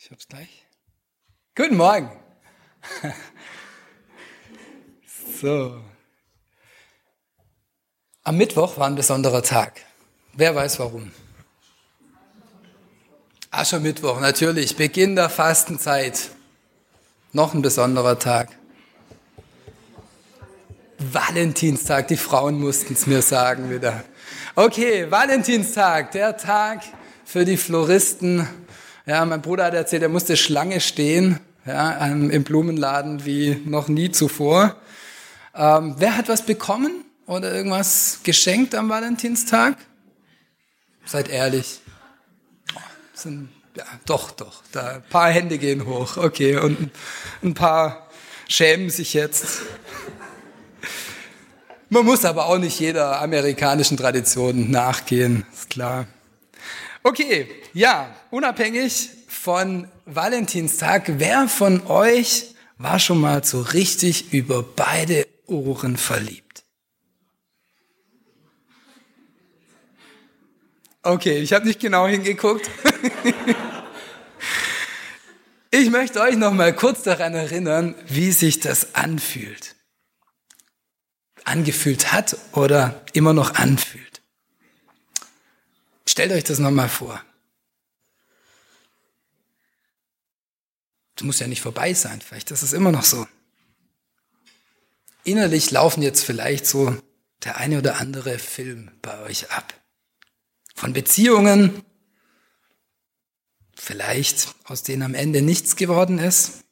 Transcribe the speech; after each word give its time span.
Ich 0.00 0.12
hab's 0.12 0.28
gleich. 0.28 0.64
Guten 1.54 1.76
Morgen. 1.76 2.10
So. 5.40 5.80
Am 8.24 8.36
Mittwoch 8.36 8.76
war 8.76 8.88
ein 8.88 8.96
besonderer 8.96 9.40
Tag. 9.40 9.80
Wer 10.32 10.52
weiß 10.52 10.80
warum? 10.80 11.12
Aschermittwoch, 13.52 14.18
natürlich, 14.18 14.74
Beginn 14.74 15.14
der 15.14 15.30
Fastenzeit. 15.30 16.30
Noch 17.32 17.54
ein 17.54 17.62
besonderer 17.62 18.18
Tag. 18.18 18.48
Valentinstag, 20.98 22.08
die 22.08 22.16
Frauen 22.16 22.58
mussten 22.58 22.94
es 22.94 23.06
mir 23.06 23.22
sagen 23.22 23.70
wieder. 23.70 24.02
Okay, 24.56 25.08
Valentinstag, 25.08 26.10
der 26.10 26.36
Tag 26.36 26.82
für 27.24 27.44
die 27.44 27.56
Floristen. 27.56 28.48
Ja, 29.08 29.24
mein 29.24 29.40
Bruder 29.40 29.64
hat 29.64 29.72
erzählt, 29.72 30.02
er 30.02 30.10
musste 30.10 30.36
Schlange 30.36 30.82
stehen, 30.82 31.40
ja, 31.64 31.92
im 32.04 32.44
Blumenladen 32.44 33.24
wie 33.24 33.58
noch 33.64 33.88
nie 33.88 34.10
zuvor. 34.10 34.76
Ähm, 35.54 35.94
wer 35.96 36.18
hat 36.18 36.28
was 36.28 36.44
bekommen 36.44 37.06
oder 37.26 37.54
irgendwas 37.54 38.20
geschenkt 38.22 38.74
am 38.74 38.90
Valentinstag? 38.90 39.78
Seid 41.06 41.30
ehrlich. 41.30 41.80
Oh, 42.74 42.80
sind, 43.14 43.48
ja, 43.78 43.84
doch, 44.04 44.30
doch. 44.30 44.62
Da, 44.72 44.96
ein 44.96 45.02
paar 45.08 45.30
Hände 45.30 45.56
gehen 45.56 45.86
hoch. 45.86 46.18
Okay, 46.18 46.58
und 46.58 46.90
ein 47.42 47.54
paar 47.54 48.10
schämen 48.46 48.90
sich 48.90 49.14
jetzt. 49.14 49.62
Man 51.88 52.04
muss 52.04 52.26
aber 52.26 52.44
auch 52.44 52.58
nicht 52.58 52.78
jeder 52.78 53.22
amerikanischen 53.22 53.96
Tradition 53.96 54.70
nachgehen, 54.70 55.46
ist 55.50 55.70
klar. 55.70 56.06
Okay, 57.02 57.48
ja, 57.72 58.14
unabhängig 58.30 59.10
von 59.28 59.88
Valentinstag, 60.04 61.18
wer 61.18 61.48
von 61.48 61.86
euch 61.86 62.54
war 62.76 62.98
schon 62.98 63.20
mal 63.20 63.44
so 63.44 63.60
richtig 63.60 64.32
über 64.32 64.62
beide 64.62 65.26
Ohren 65.46 65.96
verliebt? 65.96 66.64
Okay, 71.02 71.38
ich 71.38 71.52
habe 71.52 71.66
nicht 71.66 71.80
genau 71.80 72.06
hingeguckt. 72.06 72.68
ich 75.70 75.90
möchte 75.90 76.20
euch 76.20 76.36
noch 76.36 76.52
mal 76.52 76.74
kurz 76.74 77.02
daran 77.02 77.34
erinnern, 77.34 77.94
wie 78.08 78.32
sich 78.32 78.60
das 78.60 78.94
anfühlt 78.94 79.78
angefühlt 81.48 82.12
hat 82.12 82.36
oder 82.52 83.00
immer 83.12 83.32
noch 83.32 83.54
anfühlt. 83.54 84.07
Stellt 86.18 86.32
euch 86.32 86.42
das 86.42 86.58
nochmal 86.58 86.88
vor. 86.88 87.22
Es 91.14 91.22
muss 91.22 91.38
ja 91.38 91.46
nicht 91.46 91.60
vorbei 91.60 91.94
sein, 91.94 92.20
vielleicht 92.20 92.50
ist 92.50 92.62
es 92.62 92.72
immer 92.72 92.90
noch 92.90 93.04
so. 93.04 93.28
Innerlich 95.22 95.70
laufen 95.70 96.02
jetzt 96.02 96.24
vielleicht 96.24 96.66
so 96.66 96.96
der 97.44 97.58
eine 97.58 97.78
oder 97.78 98.00
andere 98.00 98.40
Film 98.40 98.90
bei 99.00 99.20
euch 99.20 99.52
ab. 99.52 99.72
Von 100.74 100.92
Beziehungen, 100.92 101.84
vielleicht 103.76 104.56
aus 104.64 104.82
denen 104.82 105.04
am 105.04 105.14
Ende 105.14 105.40
nichts 105.40 105.76
geworden 105.76 106.18
ist, 106.18 106.64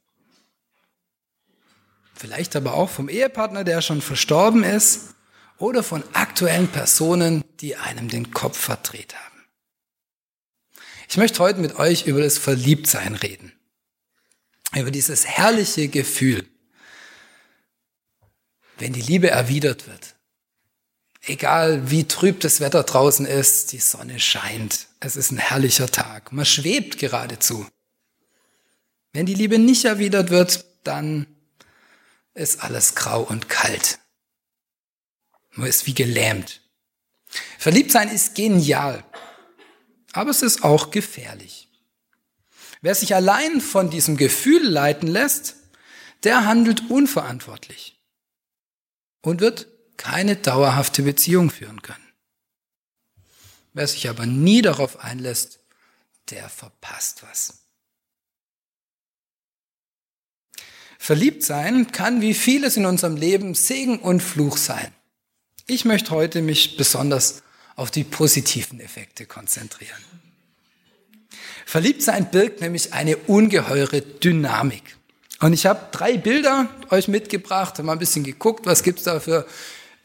vielleicht 2.17 2.57
aber 2.57 2.75
auch 2.75 2.91
vom 2.91 3.09
Ehepartner, 3.09 3.63
der 3.63 3.81
schon 3.81 4.03
verstorben 4.03 4.65
ist, 4.65 5.15
oder 5.59 5.85
von 5.85 6.03
aktuellen 6.15 6.67
Personen, 6.67 7.45
die 7.61 7.77
einem 7.77 8.09
den 8.09 8.33
Kopf 8.33 8.59
verdreht 8.59 9.15
haben. 9.15 9.36
Ich 11.09 11.17
möchte 11.17 11.39
heute 11.39 11.61
mit 11.61 11.77
euch 11.77 12.07
über 12.07 12.21
das 12.21 12.39
Verliebtsein 12.39 13.15
reden. 13.15 13.53
Über 14.75 14.91
dieses 14.91 15.27
herrliche 15.27 15.89
Gefühl, 15.89 16.47
wenn 18.79 18.93
die 18.93 19.03
Liebe 19.03 19.31
erwidert 19.31 19.87
wird. 19.87 20.17
Egal 21.23 21.91
wie 21.91 22.05
trüb 22.05 22.41
das 22.41 22.61
Wetter 22.61 22.83
draußen 22.83 23.27
ist, 23.27 23.73
die 23.73 23.79
Sonne 23.79 24.21
scheint. 24.21 24.87
Es 25.01 25.17
ist 25.17 25.33
ein 25.33 25.39
herrlicher 25.39 25.91
Tag. 25.91 26.33
Man 26.33 26.45
schwebt 26.45 26.99
geradezu. 26.99 27.67
Wenn 29.13 29.27
die 29.27 29.35
Liebe 29.35 29.59
nicht 29.59 29.85
erwidert 29.85 30.31
wird, 30.31 30.65
dann 30.85 31.27
ist 32.35 32.63
alles 32.63 32.95
grau 32.95 33.23
und 33.23 33.49
kalt. 33.49 33.99
Man 35.53 35.69
ist 35.69 35.87
wie 35.87 35.95
gelähmt. 35.95 36.61
Verliebtsein 37.59 38.09
ist 38.09 38.35
genial, 38.35 39.03
aber 40.17 40.31
es 40.31 40.43
ist 40.43 40.65
auch 40.65 40.91
gefährlich. 40.91 41.69
Wer 42.81 42.95
sich 42.95 43.15
allein 43.15 43.61
von 43.61 43.91
diesem 43.91 44.17
Gefühl 44.17 44.67
leiten 44.67 45.09
lässt, 45.09 45.57
der 46.25 46.47
handelt 46.47 46.91
unverantwortlich 46.91 48.01
und 49.21 49.41
wird 49.41 49.67
keine 49.99 50.37
dauerhafte 50.37 51.03
Beziehung 51.03 51.51
führen 51.51 51.83
können. 51.83 52.13
Wer 53.75 53.87
sich 53.87 54.09
aber 54.09 54.25
nie 54.25 54.63
darauf 54.63 55.01
einlässt, 55.01 55.61
der 56.31 56.49
verpasst 56.49 57.23
was. 57.23 57.59
Verliebt 60.99 61.45
sein 61.45 61.93
kann 61.93 62.23
wie 62.23 62.35
vieles 62.35 62.79
in 62.79 62.87
unserem 62.87 63.17
Leben 63.17 63.55
Segen 63.55 63.99
und 63.99 64.23
Fluch 64.23 64.57
sein. 64.57 64.95
Ich 65.67 65.85
möchte 65.85 66.11
heute 66.11 66.41
mich 66.41 66.79
besonders 66.79 67.43
auf 67.77 67.91
die 67.91 68.05
positiven 68.05 68.81
Effekte 68.81 69.27
konzentrieren. 69.27 70.03
Verliebt 71.65 72.03
sein 72.03 72.31
birgt 72.31 72.61
nämlich 72.61 72.93
eine 72.93 73.17
ungeheure 73.17 74.01
Dynamik. 74.01 74.97
Und 75.41 75.53
ich 75.53 75.67
habe 75.67 75.81
drei 75.93 76.17
Bilder 76.17 76.69
euch 76.91 77.09
mitgebracht, 77.09 77.81
mal 77.83 77.93
ein 77.93 77.99
bisschen 77.99 78.25
geguckt, 78.25 78.67
was 78.67 78.83
gibt's 78.83 79.05
da 79.05 79.21
für 79.21 79.47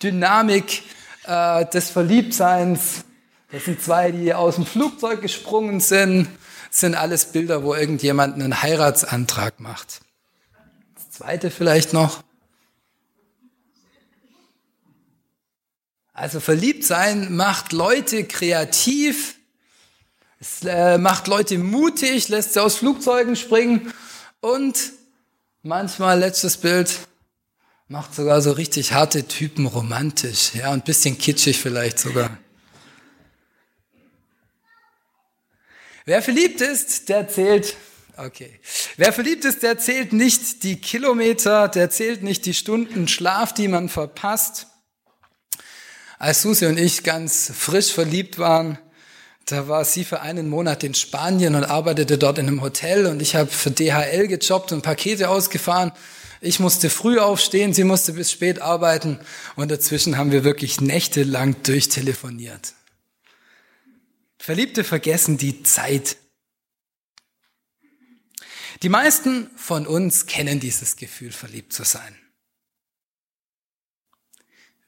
Dynamik 0.03 0.83
äh, 1.25 1.65
des 1.67 1.89
Verliebtseins. 1.89 3.05
Das 3.51 3.65
sind 3.65 3.81
zwei, 3.81 4.11
die 4.11 4.33
aus 4.33 4.55
dem 4.55 4.65
Flugzeug 4.65 5.21
gesprungen 5.21 5.79
sind. 5.79 6.27
Das 6.69 6.81
sind 6.81 6.95
alles 6.95 7.25
Bilder, 7.25 7.63
wo 7.63 7.73
irgendjemand 7.73 8.35
einen 8.35 8.61
Heiratsantrag 8.61 9.59
macht 9.59 10.01
zweite 11.21 11.51
vielleicht 11.51 11.93
noch. 11.93 12.23
Also 16.21 16.39
verliebt 16.39 16.83
sein 16.83 17.35
macht 17.35 17.71
Leute 17.71 18.25
kreativ, 18.25 19.37
es 20.39 20.63
äh, 20.63 20.99
macht 20.99 21.25
Leute 21.25 21.57
mutig, 21.57 22.29
lässt 22.29 22.53
sie 22.53 22.61
aus 22.61 22.75
Flugzeugen 22.75 23.35
springen 23.35 23.91
und 24.39 24.77
manchmal, 25.63 26.19
letztes 26.19 26.57
Bild, 26.57 26.95
macht 27.87 28.13
sogar 28.13 28.39
so 28.43 28.51
richtig 28.51 28.93
harte 28.93 29.27
Typen 29.27 29.65
romantisch, 29.65 30.53
ja, 30.53 30.67
und 30.71 30.83
ein 30.83 30.83
bisschen 30.83 31.17
kitschig 31.17 31.59
vielleicht 31.59 31.97
sogar. 31.97 32.37
Wer 36.05 36.21
verliebt 36.21 36.61
ist, 36.61 37.09
der 37.09 37.29
zählt 37.29 37.75
Okay. 38.15 38.59
Wer 38.97 39.11
verliebt 39.13 39.45
ist, 39.45 39.63
der 39.63 39.79
zählt 39.79 40.13
nicht 40.13 40.61
die 40.61 40.75
Kilometer, 40.75 41.67
der 41.67 41.89
zählt 41.89 42.21
nicht 42.21 42.45
die 42.45 42.53
Stunden 42.53 43.07
Schlaf, 43.07 43.55
die 43.55 43.67
man 43.67 43.89
verpasst. 43.89 44.67
Als 46.21 46.43
Susi 46.43 46.67
und 46.67 46.77
ich 46.77 47.01
ganz 47.01 47.51
frisch 47.51 47.91
verliebt 47.91 48.37
waren, 48.37 48.77
da 49.45 49.67
war 49.67 49.83
sie 49.83 50.05
für 50.05 50.21
einen 50.21 50.49
Monat 50.49 50.83
in 50.83 50.93
Spanien 50.93 51.55
und 51.55 51.63
arbeitete 51.63 52.19
dort 52.19 52.37
in 52.37 52.47
einem 52.47 52.61
Hotel 52.61 53.07
und 53.07 53.23
ich 53.23 53.33
habe 53.33 53.49
für 53.49 53.71
DHL 53.71 54.27
gejobbt 54.27 54.71
und 54.71 54.83
Pakete 54.83 55.29
ausgefahren. 55.29 55.91
Ich 56.39 56.59
musste 56.59 56.91
früh 56.91 57.17
aufstehen, 57.17 57.73
sie 57.73 57.85
musste 57.85 58.13
bis 58.13 58.29
spät 58.29 58.61
arbeiten 58.61 59.19
und 59.55 59.71
dazwischen 59.71 60.15
haben 60.15 60.31
wir 60.31 60.43
wirklich 60.43 60.79
nächtelang 60.79 61.55
durchtelefoniert. 61.63 62.75
Verliebte 64.37 64.83
vergessen 64.83 65.39
die 65.39 65.63
Zeit 65.63 66.17
die 68.83 68.89
meisten 68.89 69.49
von 69.55 69.87
uns 69.87 70.27
kennen 70.27 70.59
dieses 70.59 70.97
Gefühl, 70.97 71.31
verliebt 71.31 71.73
zu 71.73 71.83
sein. 71.83 72.15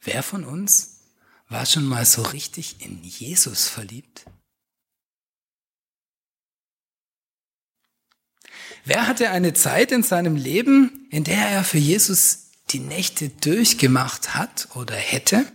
Wer 0.02 0.22
von 0.22 0.46
uns 0.46 0.93
war 1.54 1.68
schon 1.68 1.86
mal 1.86 2.04
so 2.04 2.24
richtig 2.24 2.82
in 2.82 3.04
Jesus 3.04 3.70
verliebt? 3.70 4.26
Wer 8.86 9.08
hatte 9.08 9.30
eine 9.30 9.54
Zeit 9.54 9.92
in 9.92 10.04
seinem 10.04 10.36
Leben, 10.36 11.08
in 11.12 11.24
der 11.24 11.48
er 11.48 11.64
für 11.64 11.78
Jesus 11.78 12.50
die 12.72 12.80
Nächte 12.80 13.30
durchgemacht 13.30 14.34
hat 14.34 14.68
oder 14.76 14.96
hätte? 14.96 15.46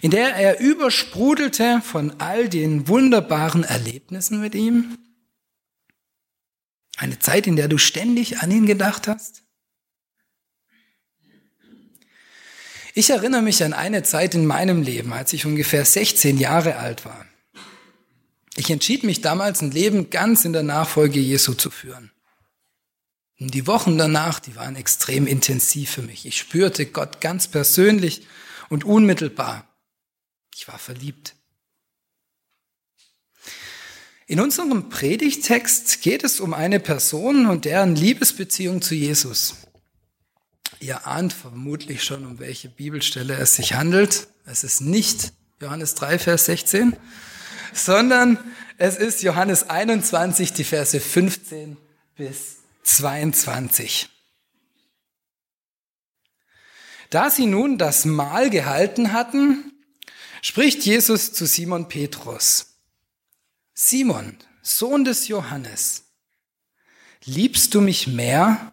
In 0.00 0.10
der 0.10 0.34
er 0.34 0.60
übersprudelte 0.60 1.82
von 1.82 2.20
all 2.20 2.48
den 2.48 2.88
wunderbaren 2.88 3.64
Erlebnissen 3.64 4.40
mit 4.40 4.54
ihm? 4.54 4.96
Eine 6.96 7.18
Zeit, 7.18 7.46
in 7.46 7.54
der 7.54 7.68
du 7.68 7.76
ständig 7.76 8.38
an 8.38 8.50
ihn 8.50 8.66
gedacht 8.66 9.06
hast? 9.06 9.44
Ich 12.98 13.10
erinnere 13.10 13.42
mich 13.42 13.62
an 13.62 13.74
eine 13.74 14.02
Zeit 14.02 14.34
in 14.34 14.44
meinem 14.44 14.82
Leben, 14.82 15.12
als 15.12 15.32
ich 15.32 15.46
ungefähr 15.46 15.84
16 15.84 16.36
Jahre 16.36 16.78
alt 16.78 17.04
war. 17.04 17.26
Ich 18.56 18.70
entschied 18.70 19.04
mich 19.04 19.20
damals, 19.20 19.62
ein 19.62 19.70
Leben 19.70 20.10
ganz 20.10 20.44
in 20.44 20.52
der 20.52 20.64
Nachfolge 20.64 21.20
Jesu 21.20 21.54
zu 21.54 21.70
führen. 21.70 22.10
Und 23.38 23.54
die 23.54 23.68
Wochen 23.68 23.98
danach, 23.98 24.40
die 24.40 24.56
waren 24.56 24.74
extrem 24.74 25.28
intensiv 25.28 25.92
für 25.92 26.02
mich. 26.02 26.26
Ich 26.26 26.38
spürte 26.38 26.86
Gott 26.86 27.20
ganz 27.20 27.46
persönlich 27.46 28.26
und 28.68 28.82
unmittelbar. 28.82 29.72
Ich 30.56 30.66
war 30.66 30.80
verliebt. 30.80 31.36
In 34.26 34.40
unserem 34.40 34.88
Predigtext 34.88 36.02
geht 36.02 36.24
es 36.24 36.40
um 36.40 36.52
eine 36.52 36.80
Person 36.80 37.46
und 37.46 37.64
deren 37.64 37.94
Liebesbeziehung 37.94 38.82
zu 38.82 38.96
Jesus. 38.96 39.67
Ihr 40.80 41.06
ahnt 41.06 41.32
vermutlich 41.32 42.04
schon, 42.04 42.24
um 42.26 42.38
welche 42.38 42.68
Bibelstelle 42.68 43.34
es 43.34 43.56
sich 43.56 43.74
handelt. 43.74 44.28
Es 44.44 44.64
ist 44.64 44.80
nicht 44.80 45.32
Johannes 45.60 45.94
3, 45.94 46.18
Vers 46.18 46.44
16, 46.44 46.96
sondern 47.72 48.38
es 48.76 48.96
ist 48.96 49.22
Johannes 49.22 49.68
21, 49.68 50.52
die 50.52 50.64
Verse 50.64 51.00
15 51.00 51.76
bis 52.16 52.58
22. 52.84 54.08
Da 57.10 57.30
sie 57.30 57.46
nun 57.46 57.78
das 57.78 58.04
Mahl 58.04 58.50
gehalten 58.50 59.12
hatten, 59.12 59.72
spricht 60.42 60.84
Jesus 60.84 61.32
zu 61.32 61.46
Simon 61.46 61.88
Petrus. 61.88 62.76
Simon, 63.74 64.36
Sohn 64.62 65.04
des 65.04 65.28
Johannes, 65.28 66.04
liebst 67.24 67.74
du 67.74 67.80
mich 67.80 68.06
mehr, 68.06 68.72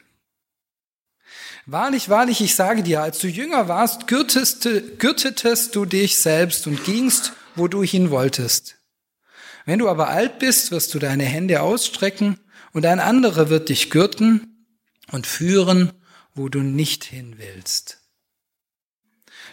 Wahrlich, 1.65 2.09
wahrlich, 2.09 2.41
ich 2.41 2.55
sage 2.55 2.81
dir, 2.81 3.01
als 3.01 3.19
du 3.19 3.27
jünger 3.27 3.67
warst, 3.67 4.07
gürtetest 4.07 4.65
du 5.75 5.85
dich 5.85 6.17
selbst 6.17 6.65
und 6.67 6.83
gingst, 6.83 7.33
wo 7.55 7.67
du 7.67 7.83
hin 7.83 8.09
wolltest. 8.09 8.77
Wenn 9.65 9.79
du 9.79 9.87
aber 9.87 10.09
alt 10.09 10.39
bist, 10.39 10.71
wirst 10.71 10.93
du 10.93 10.99
deine 10.99 11.23
Hände 11.23 11.61
ausstrecken 11.61 12.39
und 12.73 12.85
ein 12.85 12.99
anderer 12.99 13.49
wird 13.49 13.69
dich 13.69 13.91
gürten 13.91 14.65
und 15.11 15.27
führen, 15.27 15.91
wo 16.33 16.49
du 16.49 16.59
nicht 16.59 17.03
hin 17.03 17.35
willst. 17.37 17.99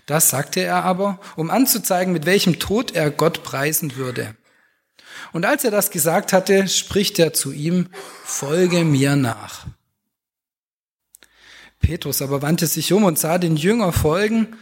Das 0.07 0.31
sagte 0.31 0.61
er 0.61 0.85
aber, 0.85 1.21
um 1.37 1.51
anzuzeigen, 1.51 2.15
mit 2.15 2.25
welchem 2.25 2.59
Tod 2.59 2.93
er 2.93 3.11
Gott 3.11 3.43
preisen 3.43 3.97
würde. 3.97 4.35
Und 5.33 5.45
als 5.45 5.65
er 5.65 5.71
das 5.71 5.91
gesagt 5.91 6.33
hatte, 6.33 6.69
spricht 6.69 7.19
er 7.19 7.35
zu 7.35 7.53
ihm, 7.53 7.91
folge 8.25 8.85
mir 8.85 9.17
nach. 9.17 9.67
Petrus 11.81 12.23
aber 12.23 12.43
wandte 12.43 12.67
sich 12.67 12.93
um 12.93 13.05
und 13.05 13.19
sah 13.19 13.39
den 13.39 13.57
Jünger 13.57 13.93
folgen, 13.93 14.57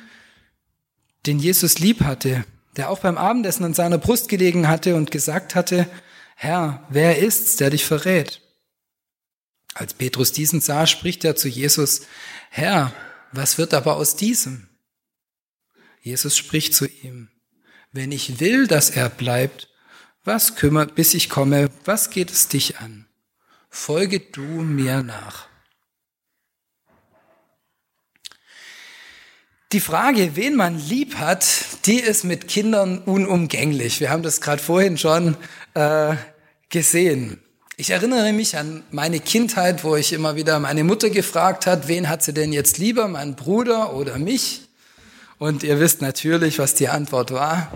den 1.26 1.38
Jesus 1.38 1.78
lieb 1.78 2.02
hatte 2.02 2.44
der 2.76 2.90
auch 2.90 3.00
beim 3.00 3.16
Abendessen 3.18 3.64
an 3.64 3.74
seiner 3.74 3.98
Brust 3.98 4.28
gelegen 4.28 4.68
hatte 4.68 4.94
und 4.94 5.10
gesagt 5.10 5.54
hatte, 5.54 5.88
Herr, 6.34 6.86
wer 6.90 7.18
ist's, 7.18 7.56
der 7.56 7.70
dich 7.70 7.84
verrät? 7.84 8.42
Als 9.74 9.94
Petrus 9.94 10.32
diesen 10.32 10.60
sah, 10.60 10.86
spricht 10.86 11.24
er 11.24 11.36
zu 11.36 11.48
Jesus, 11.48 12.02
Herr, 12.50 12.92
was 13.32 13.58
wird 13.58 13.74
aber 13.74 13.96
aus 13.96 14.16
diesem? 14.16 14.68
Jesus 16.00 16.36
spricht 16.36 16.74
zu 16.74 16.86
ihm, 16.86 17.30
wenn 17.92 18.12
ich 18.12 18.40
will, 18.40 18.66
dass 18.66 18.90
er 18.90 19.08
bleibt, 19.08 19.68
was 20.24 20.56
kümmert, 20.56 20.94
bis 20.94 21.14
ich 21.14 21.28
komme, 21.28 21.70
was 21.84 22.10
geht 22.10 22.30
es 22.30 22.48
dich 22.48 22.78
an? 22.78 23.06
Folge 23.70 24.20
du 24.20 24.42
mir 24.42 25.02
nach. 25.02 25.48
Die 29.76 29.80
Frage, 29.80 30.36
wen 30.36 30.54
man 30.54 30.78
lieb 30.78 31.16
hat, 31.16 31.46
die 31.84 32.00
ist 32.00 32.24
mit 32.24 32.48
Kindern 32.48 32.96
unumgänglich. 32.96 34.00
Wir 34.00 34.08
haben 34.08 34.22
das 34.22 34.40
gerade 34.40 34.62
vorhin 34.62 34.96
schon 34.96 35.36
äh, 35.74 36.14
gesehen. 36.70 37.42
Ich 37.76 37.90
erinnere 37.90 38.32
mich 38.32 38.56
an 38.56 38.84
meine 38.90 39.20
Kindheit, 39.20 39.84
wo 39.84 39.94
ich 39.94 40.14
immer 40.14 40.34
wieder 40.34 40.58
meine 40.60 40.82
Mutter 40.82 41.10
gefragt 41.10 41.66
hat, 41.66 41.88
wen 41.88 42.08
hat 42.08 42.22
sie 42.22 42.32
denn 42.32 42.54
jetzt 42.54 42.78
lieber, 42.78 43.06
meinen 43.06 43.36
Bruder 43.36 43.92
oder 43.92 44.18
mich? 44.18 44.62
Und 45.36 45.62
ihr 45.62 45.78
wisst 45.78 46.00
natürlich, 46.00 46.58
was 46.58 46.72
die 46.72 46.88
Antwort 46.88 47.30
war. 47.30 47.70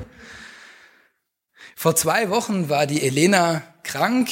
Vor 1.77 1.97
zwei 1.97 2.31
Wochen 2.31 2.71
war 2.71 2.87
die 2.87 3.03
Elena 3.03 3.63
krank 3.83 4.31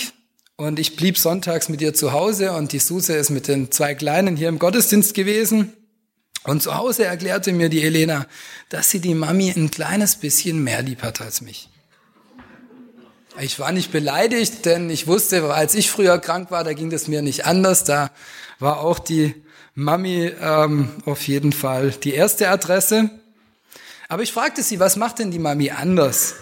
und 0.56 0.78
ich 0.78 0.96
blieb 0.96 1.18
sonntags 1.18 1.68
mit 1.68 1.82
ihr 1.82 1.92
zu 1.92 2.12
Hause 2.12 2.52
und 2.52 2.72
die 2.72 2.78
Suse 2.78 3.12
ist 3.12 3.28
mit 3.28 3.46
den 3.46 3.70
zwei 3.70 3.94
Kleinen 3.94 4.36
hier 4.36 4.48
im 4.48 4.58
Gottesdienst 4.58 5.12
gewesen. 5.12 5.74
Und 6.48 6.62
zu 6.62 6.74
Hause 6.74 7.04
erklärte 7.04 7.52
mir 7.52 7.68
die 7.68 7.82
Elena, 7.82 8.24
dass 8.70 8.88
sie 8.88 9.00
die 9.00 9.12
Mami 9.12 9.50
ein 9.50 9.70
kleines 9.70 10.16
bisschen 10.16 10.64
mehr 10.64 10.80
lieb 10.80 11.02
hat 11.02 11.20
als 11.20 11.42
mich. 11.42 11.68
Ich 13.38 13.61
war 13.61 13.70
nicht 13.70 13.92
beleidigt, 13.92 14.64
denn 14.64 14.88
ich 14.88 15.06
wusste, 15.06 15.52
als 15.52 15.75
ich 15.75 15.90
früher 15.90 16.18
krank 16.18 16.50
war, 16.50 16.64
da 16.64 16.73
ging 16.73 16.90
es 16.90 17.06
mir 17.06 17.20
nicht 17.20 17.44
anders. 17.44 17.84
Da 17.84 18.11
war 18.61 18.80
auch 18.80 18.99
die 18.99 19.34
Mami 19.75 20.32
ähm, 20.40 20.88
auf 21.04 21.28
jeden 21.28 21.52
Fall 21.52 21.90
die 21.90 22.14
erste 22.14 22.49
Adresse. 22.49 23.11
Aber 24.08 24.23
ich 24.23 24.32
fragte 24.32 24.62
sie, 24.62 24.80
was 24.80 24.96
macht 24.96 25.18
denn 25.18 25.30
die 25.30 25.38
Mami 25.38 25.70
anders 25.70 26.34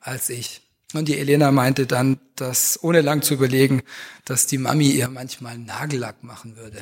als 0.00 0.30
ich? 0.30 0.62
Und 0.96 1.08
die 1.08 1.18
Elena 1.18 1.50
meinte 1.50 1.86
dann, 1.86 2.18
dass, 2.36 2.82
ohne 2.82 3.02
lang 3.02 3.20
zu 3.20 3.34
überlegen, 3.34 3.82
dass 4.24 4.46
die 4.46 4.56
Mami 4.56 4.88
ihr 4.88 5.08
manchmal 5.08 5.58
Nagellack 5.58 6.24
machen 6.24 6.56
würde. 6.56 6.78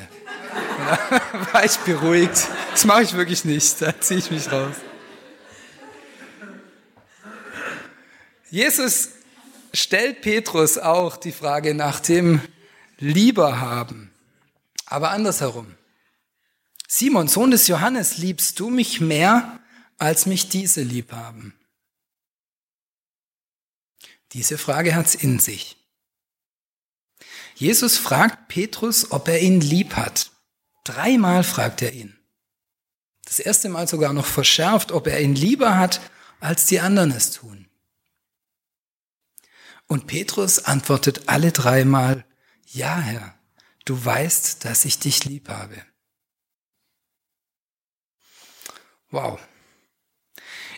Ja, 0.79 1.21
war 1.53 1.65
ich 1.65 1.75
beruhigt. 1.79 2.47
Das 2.71 2.85
mache 2.85 3.03
ich 3.03 3.13
wirklich 3.13 3.43
nicht, 3.43 3.81
da 3.81 3.99
ziehe 3.99 4.19
ich 4.19 4.31
mich 4.31 4.49
raus. 4.49 4.75
Jesus 8.49 9.09
stellt 9.73 10.21
Petrus 10.21 10.77
auch 10.77 11.17
die 11.17 11.33
Frage 11.33 11.75
nach 11.75 11.99
dem 11.99 12.39
Lieberhaben, 12.99 14.11
aber 14.85 15.09
andersherum. 15.09 15.75
Simon, 16.87 17.27
Sohn 17.27 17.51
des 17.51 17.67
Johannes, 17.67 18.17
liebst 18.17 18.61
du 18.61 18.69
mich 18.69 19.01
mehr, 19.01 19.59
als 19.97 20.25
mich 20.25 20.47
diese 20.47 20.83
lieb 20.83 21.11
haben? 21.11 21.53
Diese 24.35 24.57
Frage 24.57 24.95
hat's 24.95 25.15
in 25.15 25.39
sich. 25.39 25.77
Jesus 27.55 27.97
fragt 27.97 28.49
Petrus, 28.49 29.11
ob 29.11 29.29
er 29.29 29.39
ihn 29.39 29.61
lieb 29.61 29.95
hat. 29.95 30.31
Dreimal 30.83 31.45
fragt 31.45 31.81
er 31.81 31.93
ihn. 31.93 32.19
Das 33.23 33.39
erste 33.39 33.69
Mal 33.69 33.87
sogar 33.87 34.11
noch 34.11 34.25
verschärft, 34.25 34.91
ob 34.91 35.07
er 35.07 35.21
ihn 35.21 35.35
lieber 35.35 35.77
hat, 35.77 36.01
als 36.41 36.65
die 36.65 36.81
anderen 36.81 37.11
es 37.11 37.31
tun. 37.31 37.69
Und 39.87 40.05
Petrus 40.05 40.59
antwortet 40.59 41.29
alle 41.29 41.53
dreimal, 41.53 42.25
ja 42.65 42.99
Herr, 42.99 43.39
du 43.85 44.03
weißt, 44.03 44.65
dass 44.65 44.83
ich 44.83 44.99
dich 44.99 45.23
lieb 45.23 45.47
habe. 45.47 45.81
Wow. 49.11 49.39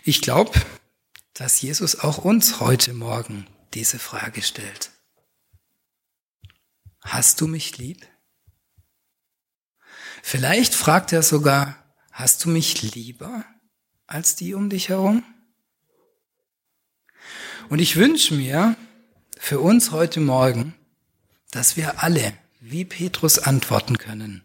Ich 0.04 0.22
glaube, 0.22 0.52
dass 1.38 1.60
Jesus 1.60 2.00
auch 2.00 2.18
uns 2.18 2.58
heute 2.58 2.92
Morgen 2.92 3.46
diese 3.72 4.00
Frage 4.00 4.42
stellt. 4.42 4.90
Hast 7.00 7.40
du 7.40 7.46
mich 7.46 7.78
lieb? 7.78 8.04
Vielleicht 10.20 10.74
fragt 10.74 11.12
er 11.12 11.22
sogar, 11.22 11.94
hast 12.10 12.44
du 12.44 12.48
mich 12.48 12.92
lieber 12.92 13.44
als 14.08 14.34
die 14.34 14.52
um 14.52 14.68
dich 14.68 14.88
herum? 14.88 15.22
Und 17.68 17.78
ich 17.78 17.94
wünsche 17.94 18.34
mir 18.34 18.74
für 19.38 19.60
uns 19.60 19.92
heute 19.92 20.18
Morgen, 20.18 20.74
dass 21.52 21.76
wir 21.76 22.02
alle 22.02 22.36
wie 22.58 22.84
Petrus 22.84 23.38
antworten 23.38 23.96
können. 23.96 24.42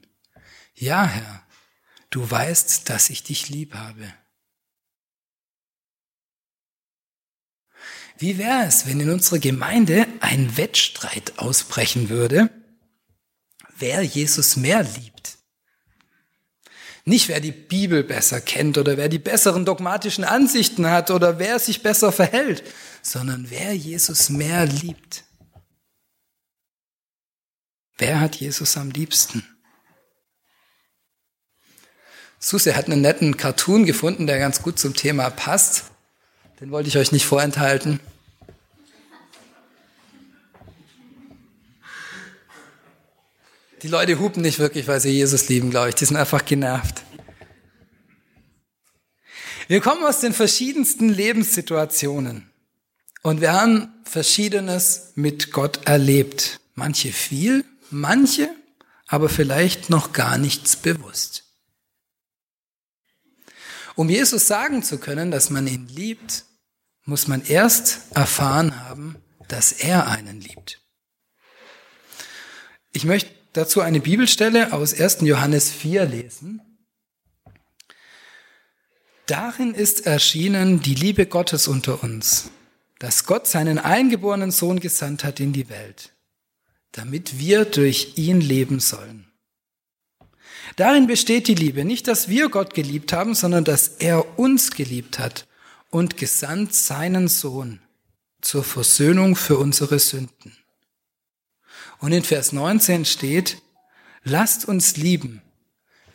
Ja, 0.76 1.06
Herr, 1.06 1.44
du 2.12 2.30
weißt, 2.30 2.88
dass 2.88 3.10
ich 3.10 3.24
dich 3.24 3.50
lieb 3.50 3.74
habe. 3.74 4.14
Wie 8.24 8.38
wäre 8.38 8.64
es, 8.64 8.88
wenn 8.88 9.02
in 9.02 9.10
unserer 9.10 9.40
Gemeinde 9.40 10.08
ein 10.22 10.56
Wettstreit 10.56 11.34
ausbrechen 11.36 12.08
würde, 12.08 12.50
wer 13.78 14.02
Jesus 14.02 14.56
mehr 14.56 14.82
liebt? 14.82 15.40
Nicht 17.04 17.28
wer 17.28 17.42
die 17.42 17.52
Bibel 17.52 18.02
besser 18.02 18.40
kennt 18.40 18.78
oder 18.78 18.96
wer 18.96 19.10
die 19.10 19.20
besseren 19.20 19.66
dogmatischen 19.66 20.24
Ansichten 20.24 20.90
hat 20.90 21.12
oder 21.12 21.38
wer 21.38 21.60
sich 21.60 21.84
besser 21.84 22.14
verhält, 22.14 22.64
sondern 23.02 23.50
wer 23.50 23.76
Jesus 23.76 24.30
mehr 24.30 24.68
liebt. 24.68 25.26
Wer 27.98 28.22
hat 28.22 28.38
Jesus 28.38 28.78
am 28.78 28.90
liebsten? 28.92 29.46
Susi 32.40 32.72
hat 32.72 32.86
einen 32.86 33.02
netten 33.02 33.36
Cartoon 33.36 33.86
gefunden, 33.86 34.28
der 34.28 34.40
ganz 34.40 34.62
gut 34.62 34.80
zum 34.80 34.96
Thema 34.96 35.30
passt. 35.30 35.92
Den 36.62 36.72
wollte 36.72 36.88
ich 36.88 36.98
euch 36.98 37.12
nicht 37.12 37.26
vorenthalten. 37.26 38.00
Die 43.84 43.90
Leute 43.90 44.18
hupen 44.18 44.42
nicht 44.42 44.60
wirklich, 44.60 44.88
weil 44.88 45.02
sie 45.02 45.10
Jesus 45.10 45.50
lieben, 45.50 45.70
glaube 45.70 45.90
ich. 45.90 45.96
Die 45.96 46.06
sind 46.06 46.16
einfach 46.16 46.46
genervt. 46.46 47.04
Wir 49.68 49.82
kommen 49.82 50.06
aus 50.06 50.22
den 50.22 50.32
verschiedensten 50.32 51.10
Lebenssituationen 51.10 52.50
und 53.24 53.42
wir 53.42 53.52
haben 53.52 53.94
Verschiedenes 54.06 55.12
mit 55.16 55.52
Gott 55.52 55.86
erlebt. 55.86 56.62
Manche 56.76 57.12
viel, 57.12 57.66
manche 57.90 58.50
aber 59.08 59.28
vielleicht 59.28 59.90
noch 59.90 60.14
gar 60.14 60.38
nichts 60.38 60.78
bewusst. 60.78 61.44
Um 63.96 64.10
Jesus 64.10 64.48
sagen 64.48 64.82
zu 64.82 64.98
können, 64.98 65.30
dass 65.30 65.50
man 65.50 65.68
ihn 65.68 65.88
liebt, 65.88 66.46
muss 67.04 67.28
man 67.28 67.44
erst 67.44 68.00
erfahren 68.16 68.80
haben, 68.80 69.18
dass 69.50 69.74
er 69.74 70.08
einen 70.08 70.40
liebt. 70.40 70.82
Ich 72.94 73.04
möchte 73.04 73.43
dazu 73.54 73.82
eine 73.82 74.00
Bibelstelle 74.00 74.74
aus 74.74 75.00
1. 75.00 75.20
Johannes 75.22 75.72
4 75.72 76.06
lesen. 76.06 76.62
Darin 79.26 79.74
ist 79.74 80.06
erschienen 80.06 80.82
die 80.82 80.96
Liebe 80.96 81.26
Gottes 81.26 81.68
unter 81.68 82.04
uns, 82.04 82.50
dass 83.00 83.26
Gott 83.26 83.48
seinen 83.48 83.80
eingeborenen 83.80 84.52
Sohn 84.52 84.80
gesandt 84.80 85.24
hat 85.24 85.40
in 85.40 85.54
die 85.54 85.70
Welt, 85.70 86.14
damit 86.92 87.40
wir 87.40 87.64
durch 87.64 88.18
ihn 88.18 88.42
leben 88.42 88.80
sollen. 88.80 89.32
Darin 90.76 91.08
besteht 91.08 91.48
die 91.48 91.56
Liebe, 91.56 91.86
nicht 91.86 92.08
dass 92.08 92.28
wir 92.28 92.50
Gott 92.50 92.74
geliebt 92.74 93.14
haben, 93.14 93.36
sondern 93.36 93.64
dass 93.64 93.88
er 93.88 94.40
uns 94.40 94.72
geliebt 94.72 95.20
hat 95.20 95.48
und 95.90 96.18
gesandt 96.18 96.74
seinen 96.74 97.28
Sohn 97.28 97.80
zur 98.42 98.64
Versöhnung 98.64 99.36
für 99.36 99.58
unsere 99.58 100.00
Sünden. 100.00 100.58
Und 102.04 102.12
in 102.12 102.26
Vers 102.26 102.52
19 102.52 103.06
steht, 103.06 103.62
lasst 104.26 104.68
uns 104.68 104.98
lieben, 104.98 105.42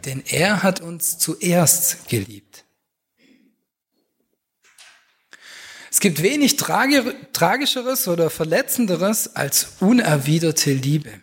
denn 0.05 0.23
er 0.27 0.63
hat 0.63 0.83
uns 0.83 1.17
zuerst 1.17 2.09
geliebt. 2.09 2.67
Es 5.91 6.01
gibt 6.01 6.23
wenig 6.23 6.57
tragischeres 6.59 8.07
oder 8.07 8.29
verletzenderes 8.29 9.35
als 9.35 9.77
unerwiderte 9.81 10.75
Liebe, 10.75 11.23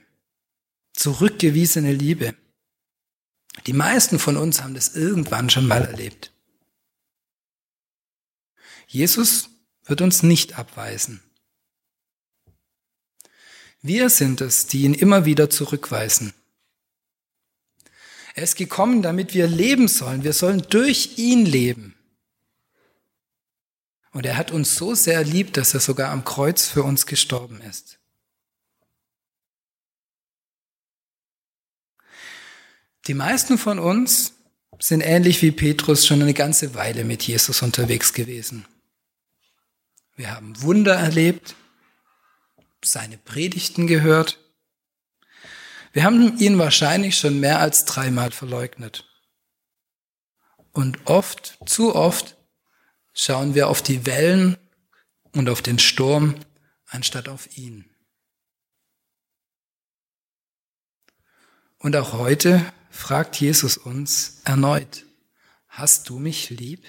zurückgewiesene 0.94 1.94
Liebe. 1.94 2.34
Die 3.68 3.74
meisten 3.74 4.18
von 4.18 4.36
uns 4.36 4.64
haben 4.64 4.74
das 4.74 4.96
irgendwann 4.96 5.52
schon 5.52 5.68
mal 5.68 5.84
erlebt. 5.84 6.34
Jesus 8.88 9.48
wird 9.84 10.02
uns 10.02 10.24
nicht 10.24 10.58
abweisen. 10.58 11.22
Wir 13.86 14.10
sind 14.10 14.42
es, 14.42 14.66
die 14.66 14.82
ihn 14.82 14.96
immer 14.96 15.26
wieder 15.26 15.52
zurückweisen. 15.52 16.34
Er 18.34 18.42
ist 18.42 18.56
gekommen, 18.56 19.04
damit 19.04 19.36
wir 19.36 19.46
leben 19.46 19.88
sollen. 19.88 20.24
Wir 20.24 20.34
sollen 20.34 20.66
durch 20.72 21.20
ihn 21.20 21.46
leben. 21.46 21.94
Und 24.12 24.26
er 24.26 24.38
hat 24.38 24.50
uns 24.50 24.76
so 24.76 24.96
sehr 24.96 25.24
lieb, 25.24 25.54
dass 25.54 25.76
er 25.76 25.82
sogar 25.82 26.10
am 26.10 26.26
Kreuz 26.26 26.68
für 26.68 26.82
uns 26.82 27.06
gestorben 27.06 27.62
ist. 27.62 28.00
Die 33.06 33.14
meisten 33.14 33.60
von 33.60 33.78
uns 33.78 34.34
sind 34.80 35.02
ähnlich 35.02 35.44
wie 35.44 35.52
Petrus 35.52 36.08
schon 36.08 36.24
eine 36.24 36.34
ganze 36.34 36.74
Weile 36.74 37.04
mit 37.04 37.22
Jesus 37.22 37.62
unterwegs 37.62 38.14
gewesen. 38.14 38.66
Wir 40.16 40.32
haben 40.32 40.60
Wunder 40.64 40.96
erlebt, 40.96 41.56
seine 42.86 43.18
Predigten 43.18 43.88
gehört. 43.88 44.40
Wir 45.94 46.04
haben 46.04 46.38
ihn 46.38 46.58
wahrscheinlich 46.58 47.18
schon 47.18 47.40
mehr 47.40 47.60
als 47.60 47.86
dreimal 47.86 48.32
verleugnet. 48.32 49.06
Und 50.72 51.08
oft, 51.08 51.58
zu 51.66 51.96
oft, 51.96 52.36
schauen 53.14 53.56
wir 53.56 53.70
auf 53.70 53.82
die 53.82 54.06
Wellen 54.06 54.58
und 55.32 55.50
auf 55.50 55.62
den 55.62 55.80
Sturm 55.80 56.36
anstatt 56.88 57.30
auf 57.30 57.58
ihn. 57.58 57.90
Und 61.78 61.96
auch 61.96 62.14
heute 62.14 62.66
fragt 62.90 63.40
Jesus 63.40 63.78
uns 63.78 64.42
erneut, 64.44 65.06
hast 65.68 66.10
du 66.10 66.20
mich 66.20 66.50
lieb? 66.50 66.84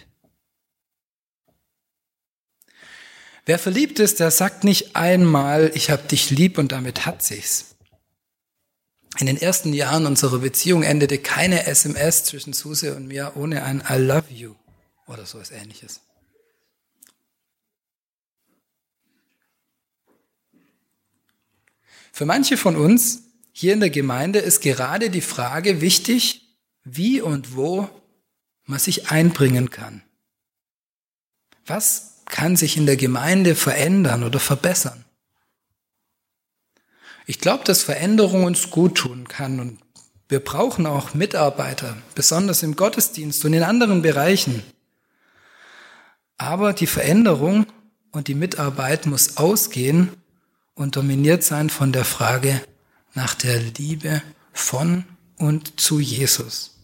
Wer 3.46 3.60
verliebt 3.60 4.00
ist, 4.00 4.18
der 4.18 4.32
sagt 4.32 4.64
nicht 4.64 4.96
einmal, 4.96 5.70
ich 5.74 5.90
hab 5.90 6.08
dich 6.08 6.30
lieb 6.30 6.58
und 6.58 6.72
damit 6.72 7.06
hat 7.06 7.22
sich's. 7.22 7.76
In 9.18 9.26
den 9.26 9.36
ersten 9.36 9.72
Jahren 9.72 10.04
unserer 10.04 10.40
Beziehung 10.40 10.82
endete 10.82 11.18
keine 11.18 11.66
SMS 11.66 12.24
zwischen 12.24 12.52
Suse 12.52 12.96
und 12.96 13.06
mir 13.06 13.32
ohne 13.36 13.62
ein 13.62 13.84
I 13.88 13.94
love 13.94 14.30
you 14.30 14.56
oder 15.06 15.24
so 15.24 15.38
etwas 15.38 15.52
ähnliches. 15.52 16.00
Für 22.12 22.26
manche 22.26 22.56
von 22.56 22.74
uns 22.74 23.22
hier 23.52 23.74
in 23.74 23.80
der 23.80 23.90
Gemeinde 23.90 24.40
ist 24.40 24.60
gerade 24.60 25.08
die 25.08 25.20
Frage 25.20 25.80
wichtig, 25.80 26.56
wie 26.82 27.20
und 27.20 27.54
wo 27.54 27.88
man 28.64 28.80
sich 28.80 29.10
einbringen 29.10 29.70
kann. 29.70 30.02
Was 31.64 32.15
kann 32.26 32.56
sich 32.56 32.76
in 32.76 32.86
der 32.86 32.96
Gemeinde 32.96 33.54
verändern 33.54 34.22
oder 34.24 34.40
verbessern. 34.40 35.04
Ich 37.26 37.40
glaube, 37.40 37.64
dass 37.64 37.82
Veränderung 37.82 38.44
uns 38.44 38.70
gut 38.70 38.96
tun 38.96 39.26
kann 39.26 39.58
und 39.58 39.78
wir 40.28 40.40
brauchen 40.40 40.86
auch 40.86 41.14
Mitarbeiter, 41.14 41.96
besonders 42.14 42.62
im 42.62 42.74
Gottesdienst 42.74 43.44
und 43.44 43.52
in 43.52 43.62
anderen 43.62 44.02
Bereichen. 44.02 44.62
Aber 46.36 46.72
die 46.72 46.88
Veränderung 46.88 47.66
und 48.10 48.28
die 48.28 48.34
Mitarbeit 48.34 49.06
muss 49.06 49.36
ausgehen 49.36 50.10
und 50.74 50.96
dominiert 50.96 51.42
sein 51.42 51.70
von 51.70 51.92
der 51.92 52.04
Frage 52.04 52.60
nach 53.14 53.34
der 53.34 53.60
Liebe 53.60 54.22
von 54.52 55.04
und 55.38 55.80
zu 55.80 56.00
Jesus. 56.00 56.75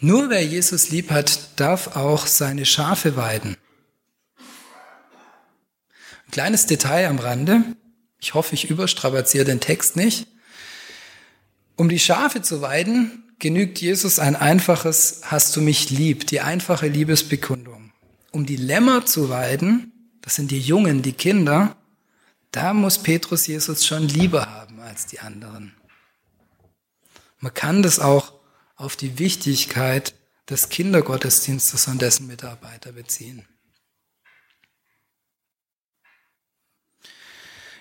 Nur 0.00 0.30
wer 0.30 0.44
Jesus 0.44 0.90
lieb 0.90 1.10
hat, 1.10 1.58
darf 1.58 1.96
auch 1.96 2.26
seine 2.26 2.64
Schafe 2.66 3.16
weiden. 3.16 3.56
Ein 6.26 6.30
kleines 6.30 6.66
Detail 6.66 7.08
am 7.08 7.18
Rande. 7.18 7.64
Ich 8.20 8.34
hoffe, 8.34 8.54
ich 8.54 8.70
überstrapaziere 8.70 9.44
den 9.44 9.58
Text 9.60 9.96
nicht. 9.96 10.28
Um 11.74 11.88
die 11.88 11.98
Schafe 11.98 12.42
zu 12.42 12.60
weiden, 12.60 13.24
genügt 13.40 13.80
Jesus 13.80 14.20
ein 14.20 14.36
einfaches 14.36 15.22
Hast 15.24 15.56
du 15.56 15.60
mich 15.60 15.90
lieb, 15.90 16.26
die 16.28 16.40
einfache 16.40 16.86
Liebesbekundung. 16.86 17.92
Um 18.30 18.46
die 18.46 18.56
Lämmer 18.56 19.04
zu 19.04 19.30
weiden, 19.30 19.92
das 20.20 20.36
sind 20.36 20.50
die 20.52 20.60
Jungen, 20.60 21.02
die 21.02 21.12
Kinder, 21.12 21.76
da 22.52 22.72
muss 22.72 22.98
Petrus 22.98 23.46
Jesus 23.46 23.84
schon 23.84 24.06
lieber 24.06 24.46
haben 24.46 24.80
als 24.80 25.06
die 25.06 25.20
anderen. 25.20 25.74
Man 27.40 27.54
kann 27.54 27.82
das 27.82 27.98
auch 27.98 28.37
auf 28.78 28.96
die 28.96 29.18
Wichtigkeit 29.18 30.14
des 30.48 30.70
Kindergottesdienstes 30.70 31.88
und 31.88 32.00
dessen 32.00 32.26
Mitarbeiter 32.26 32.92
beziehen. 32.92 33.46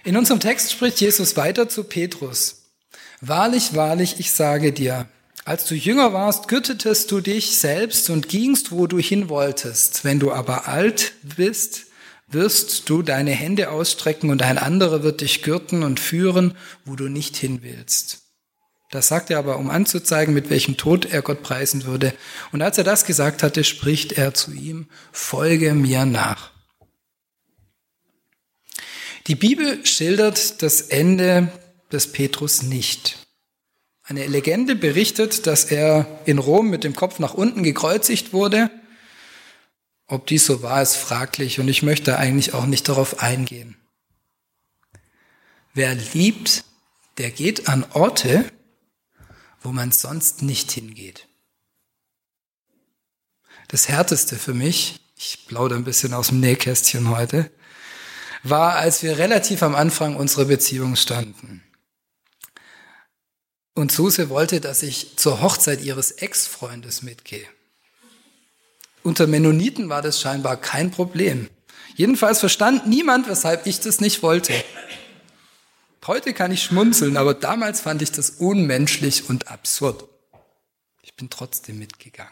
In 0.04 0.18
unserem 0.18 0.40
Text 0.40 0.72
spricht 0.72 1.00
Jesus 1.00 1.38
weiter 1.38 1.70
zu 1.70 1.84
Petrus. 1.84 2.72
Wahrlich, 3.22 3.76
wahrlich, 3.76 4.20
ich 4.20 4.32
sage 4.32 4.74
dir, 4.74 5.08
als 5.46 5.66
du 5.66 5.76
jünger 5.76 6.14
warst, 6.14 6.48
gürtetest 6.48 7.12
du 7.12 7.22
dich 7.22 7.58
selbst 7.58 8.10
und 8.10 8.28
gingst, 8.28 8.72
wo 8.72 8.88
du 8.88 9.00
hin 9.00 9.30
wolltest. 9.30 10.04
Wenn 10.04 10.20
du 10.20 10.32
aber 10.32 10.68
alt 10.68 11.14
bist, 11.24 11.86
wirst 12.28 12.90
du 12.90 13.02
deine 13.02 13.32
Hände 13.32 13.70
ausstrecken 13.70 14.30
und 14.30 14.42
ein 14.42 14.58
anderer 14.58 15.04
wird 15.04 15.22
dich 15.22 15.44
gürten 15.44 15.84
und 15.84 16.00
führen, 16.00 16.58
wo 16.86 16.96
du 16.96 17.08
nicht 17.08 17.38
hin 17.38 17.62
willst. 17.62 18.27
Das 18.90 19.10
sagt 19.10 19.30
er 19.30 19.40
aber, 19.40 19.58
um 19.58 19.70
anzuzeigen, 19.70 20.34
mit 20.34 20.50
welchem 20.50 20.78
Tod 20.78 21.06
er 21.06 21.22
Gott 21.22 21.44
preisen 21.44 21.84
würde. 21.84 22.14
Und 22.52 22.62
als 22.62 22.78
er 22.78 22.86
das 22.86 23.06
gesagt 23.06 23.44
hatte, 23.44 23.64
spricht 23.64 24.14
er 24.14 24.34
zu 24.34 24.52
ihm, 24.52 24.88
folge 25.12 25.74
mir 25.74 26.06
nach. 26.06 26.52
Die 29.28 29.36
Bibel 29.36 29.86
schildert 29.86 30.62
das 30.62 30.80
Ende 30.82 31.52
des 31.92 32.14
Petrus 32.14 32.64
nicht. 32.64 33.28
Eine 34.04 34.26
Legende 34.26 34.78
berichtet, 34.78 35.48
dass 35.48 35.66
er 35.66 36.22
in 36.26 36.38
Rom 36.38 36.70
mit 36.70 36.86
dem 36.86 36.96
Kopf 36.96 37.20
nach 37.20 37.34
unten 37.34 37.64
gekreuzigt 37.64 38.32
wurde. 38.32 38.72
Ob 40.08 40.28
dies 40.28 40.46
so 40.46 40.64
war, 40.64 40.82
ist 40.82 40.96
fraglich 40.96 41.60
und 41.60 41.68
ich 41.68 41.84
möchte 41.84 42.18
eigentlich 42.18 42.54
auch 42.54 42.66
nicht 42.66 42.88
darauf 42.88 43.22
eingehen. 43.22 43.76
Wer 45.74 45.94
liebt, 46.14 46.64
der 47.18 47.32
geht 47.32 47.68
an 47.68 47.86
Orte, 47.92 48.46
wo 49.62 49.72
man 49.72 49.92
sonst 49.92 50.42
nicht 50.42 50.72
hingeht. 50.72 51.28
Das 53.68 53.90
Härteste 53.90 54.38
für 54.38 54.54
mich, 54.54 55.00
ich 55.18 55.46
plaudere 55.48 55.78
ein 55.78 55.84
bisschen 55.84 56.14
aus 56.14 56.28
dem 56.28 56.40
Nähkästchen 56.40 57.10
heute, 57.10 57.52
war, 58.44 58.76
als 58.76 59.04
wir 59.04 59.18
relativ 59.18 59.64
am 59.64 59.76
Anfang 59.76 60.16
unserer 60.16 60.46
Beziehung 60.46 60.96
standen. 60.96 61.64
Und 63.74 63.92
Suse 63.92 64.30
wollte, 64.30 64.62
dass 64.62 64.84
ich 64.84 65.18
zur 65.18 65.42
Hochzeit 65.42 65.82
ihres 65.84 66.12
Ex-Freundes 66.12 67.04
mitgehe. 67.04 67.46
Unter 69.04 69.28
Mennoniten 69.28 69.90
war 69.90 70.02
das 70.02 70.20
scheinbar 70.20 70.58
kein 70.58 70.92
Problem. 70.92 71.50
Jedenfalls 71.96 72.40
verstand 72.40 72.88
niemand, 72.88 73.28
weshalb 73.28 73.68
ich 73.68 73.80
das 73.80 74.02
nicht 74.02 74.24
wollte. 74.24 74.54
Heute 76.08 76.34
kann 76.34 76.54
ich 76.54 76.64
schmunzeln, 76.64 77.18
aber 77.18 77.34
damals 77.34 77.82
fand 77.82 78.02
ich 78.02 78.14
das 78.14 78.30
unmenschlich 78.30 79.30
und 79.30 79.50
absurd. 79.50 80.08
Ich 81.02 81.14
bin 81.16 81.30
trotzdem 81.30 81.80
mitgegangen. 81.80 82.32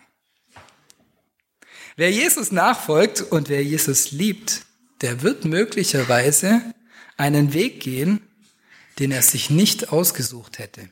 Wer 1.98 2.10
Jesus 2.10 2.54
nachfolgt 2.54 3.22
und 3.22 3.50
wer 3.50 3.62
Jesus 3.62 4.12
liebt, 4.12 4.66
der 5.02 5.24
wird 5.24 5.44
möglicherweise 5.44 6.62
einen 7.18 7.52
Weg 7.52 7.82
gehen, 7.82 8.26
den 9.00 9.12
er 9.12 9.22
sich 9.22 9.50
nicht 9.50 9.90
ausgesucht 9.90 10.58
hätte. 10.58 10.90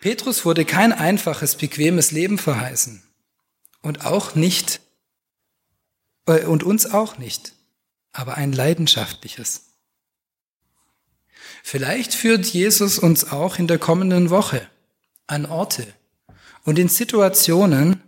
Petrus 0.00 0.44
wurde 0.44 0.64
kein 0.64 0.92
einfaches, 0.92 1.54
bequemes 1.54 2.10
Leben 2.10 2.38
verheißen 2.38 3.00
und 3.80 4.04
auch 4.04 4.34
nicht 4.34 4.80
äh, 6.26 6.44
und 6.46 6.64
uns 6.64 6.86
auch 6.86 7.16
nicht, 7.18 7.54
aber 8.12 8.34
ein 8.34 8.52
leidenschaftliches. 8.52 9.69
Vielleicht 11.62 12.14
führt 12.14 12.46
Jesus 12.46 12.98
uns 12.98 13.30
auch 13.30 13.58
in 13.58 13.66
der 13.66 13.78
kommenden 13.78 14.30
Woche 14.30 14.66
an 15.26 15.46
Orte 15.46 15.86
und 16.64 16.78
in 16.78 16.88
Situationen, 16.88 18.02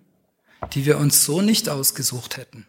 die 0.75 0.87
wir 0.87 0.99
uns 0.99 1.25
so 1.25 1.43
nicht 1.43 1.69
ausgesucht 1.69 2.37
hätten. 2.37 2.67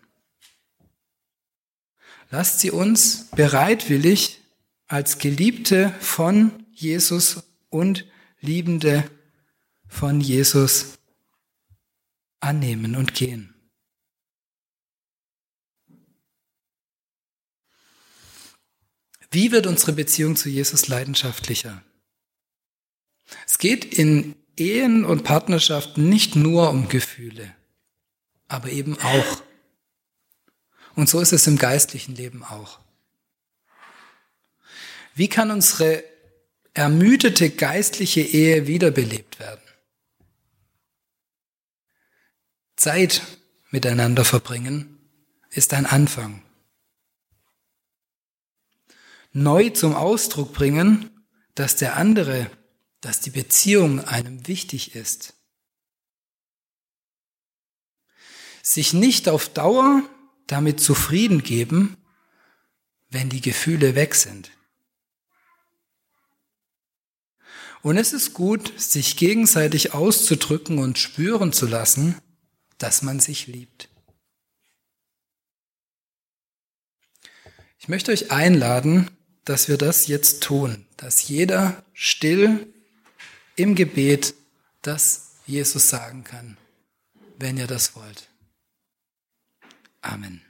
Lasst 2.31 2.59
sie 2.59 2.71
uns 2.71 3.29
bereitwillig 3.35 4.41
als 4.87 5.19
Geliebte 5.19 5.93
von 5.99 6.65
Jesus 6.71 7.43
und 7.69 8.05
Liebende 8.41 9.09
von 9.87 10.19
Jesus 10.19 10.97
annehmen 12.39 12.95
und 12.95 13.13
gehen. 13.13 13.52
Wie 19.33 19.51
wird 19.51 19.65
unsere 19.65 19.93
Beziehung 19.93 20.35
zu 20.35 20.47
Jesus 20.47 20.87
leidenschaftlicher? 20.87 21.81
Es 23.47 23.57
geht 23.57 23.83
in 23.83 24.35
Ehen 24.55 25.05
und 25.05 25.23
Partnerschaften 25.23 26.07
nicht 26.07 26.35
nur 26.35 26.69
um 26.69 26.87
Gefühle, 26.87 27.55
aber 28.47 28.69
eben 28.69 28.95
auch. 28.99 29.41
Und 30.93 31.09
so 31.09 31.19
ist 31.19 31.33
es 31.33 31.47
im 31.47 31.57
geistlichen 31.57 32.13
Leben 32.13 32.43
auch. 32.43 32.79
Wie 35.15 35.27
kann 35.27 35.49
unsere 35.49 36.03
ermüdete 36.75 37.49
geistliche 37.49 38.21
Ehe 38.21 38.67
wiederbelebt 38.67 39.39
werden? 39.39 39.61
Zeit 42.75 43.23
miteinander 43.71 44.25
verbringen 44.25 44.99
ist 45.49 45.73
ein 45.73 45.87
Anfang. 45.87 46.42
Neu 49.33 49.71
zum 49.71 49.95
Ausdruck 49.95 50.53
bringen, 50.53 51.09
dass 51.55 51.75
der 51.75 51.97
andere, 51.97 52.49
dass 53.01 53.19
die 53.19 53.31
Beziehung 53.31 53.99
einem 53.99 54.47
wichtig 54.47 54.95
ist. 54.95 55.33
Sich 58.61 58.93
nicht 58.93 59.27
auf 59.27 59.49
Dauer 59.49 60.03
damit 60.47 60.79
zufrieden 60.79 61.43
geben, 61.43 61.97
wenn 63.09 63.29
die 63.29 63.41
Gefühle 63.41 63.95
weg 63.95 64.15
sind. 64.15 64.51
Und 67.81 67.97
es 67.97 68.13
ist 68.13 68.33
gut, 68.33 68.79
sich 68.79 69.17
gegenseitig 69.17 69.93
auszudrücken 69.93 70.77
und 70.77 70.97
spüren 70.97 71.51
zu 71.51 71.67
lassen, 71.67 72.17
dass 72.77 73.01
man 73.01 73.19
sich 73.19 73.47
liebt. 73.47 73.89
Ich 77.77 77.89
möchte 77.89 78.13
euch 78.13 78.31
einladen, 78.31 79.09
dass 79.45 79.67
wir 79.67 79.77
das 79.77 80.07
jetzt 80.07 80.41
tun, 80.43 80.85
dass 80.97 81.27
jeder 81.27 81.83
still 81.93 82.67
im 83.55 83.75
Gebet 83.75 84.33
das 84.81 85.31
Jesus 85.45 85.89
sagen 85.89 86.23
kann, 86.23 86.57
wenn 87.37 87.57
ihr 87.57 87.67
das 87.67 87.95
wollt. 87.95 88.29
Amen. 90.01 90.41